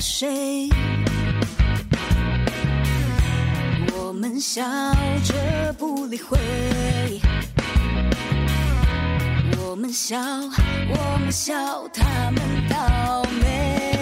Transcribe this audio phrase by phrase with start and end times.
[0.00, 0.68] 谁？
[3.96, 4.62] 我们笑
[5.24, 6.38] 着不理会，
[9.58, 13.98] 我们笑，我们笑他们倒霉。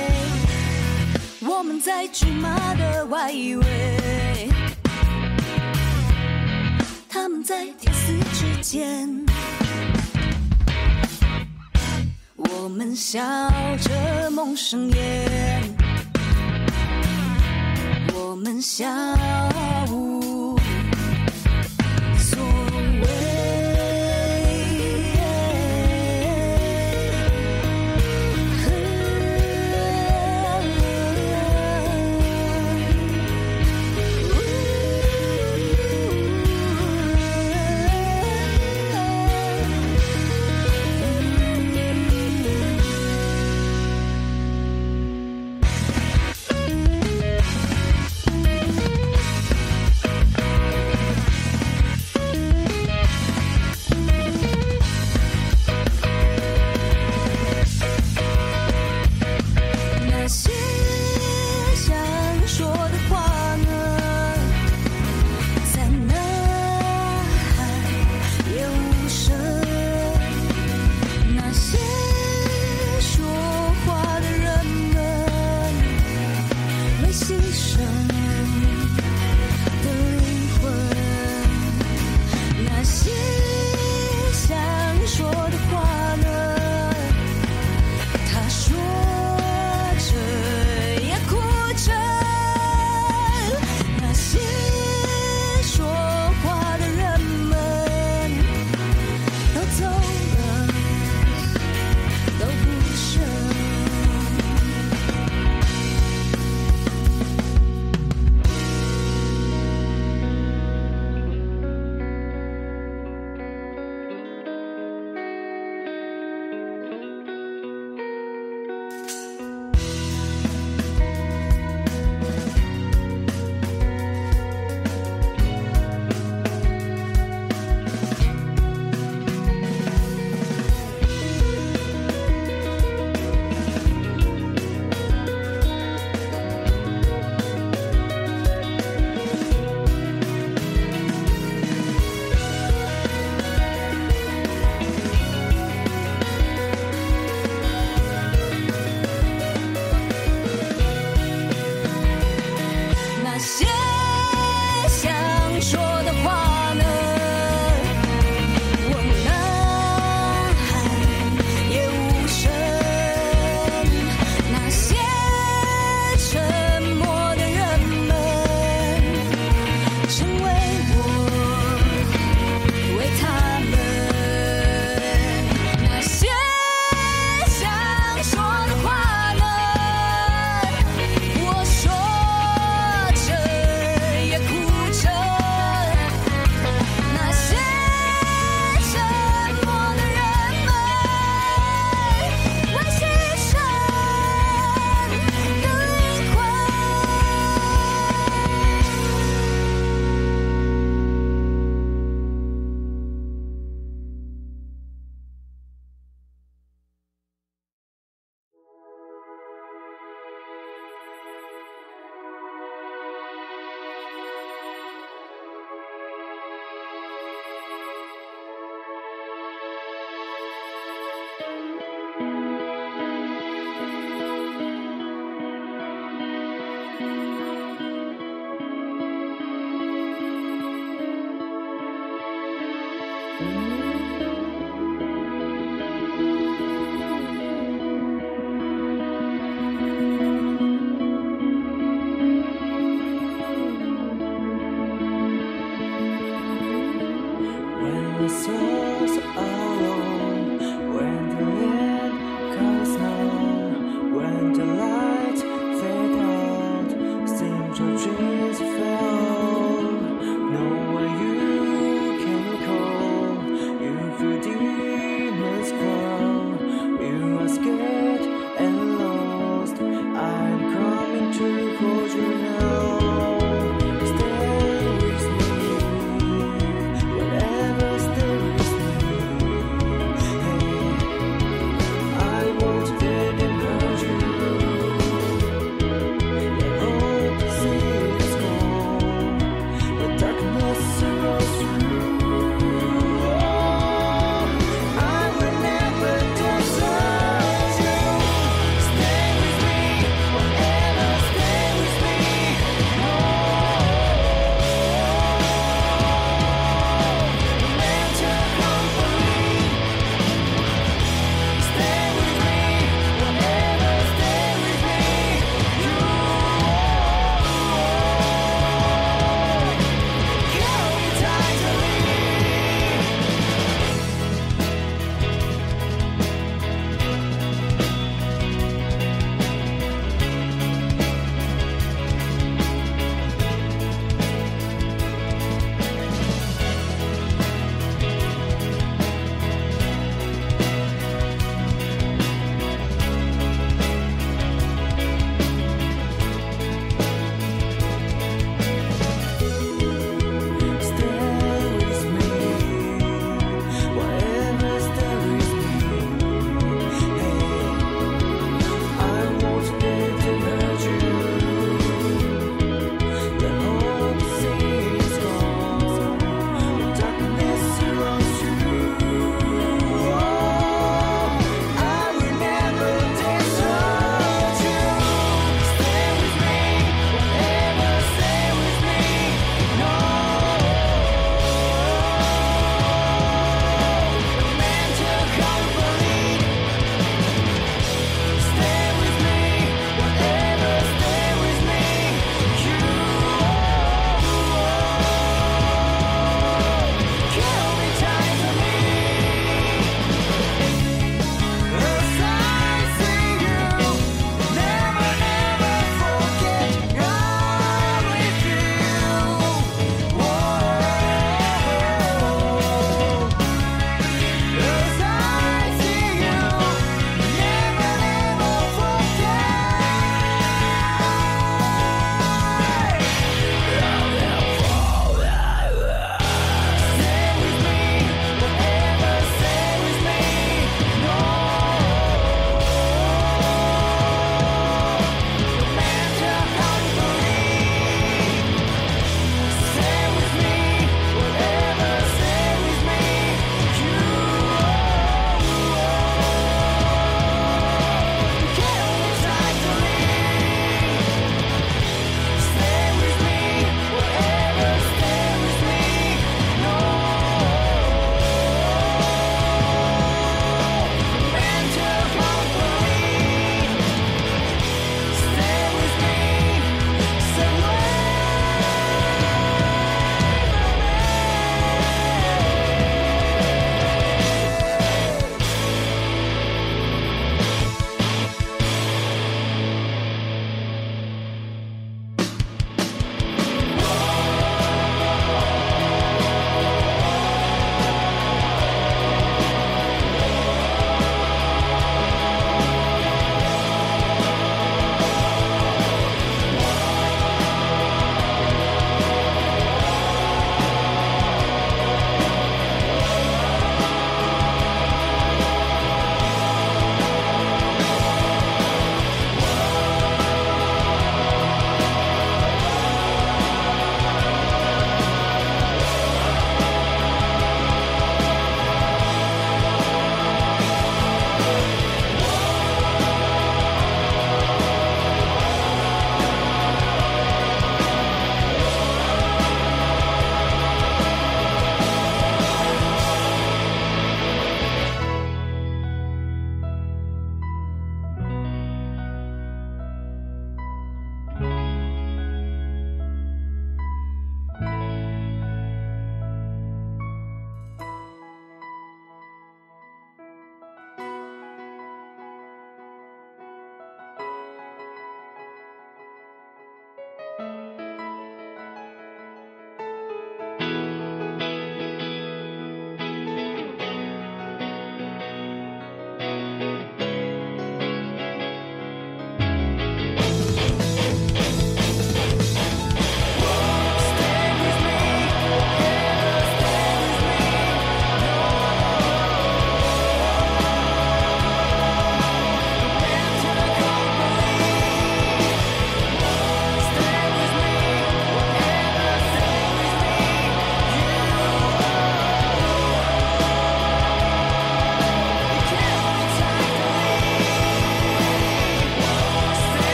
[1.40, 4.49] 我们在骏马的外围，
[7.08, 9.08] 他们在天丝之间。
[12.37, 13.20] 我们笑
[13.78, 15.81] 着梦生烟。
[18.42, 18.87] 们笑。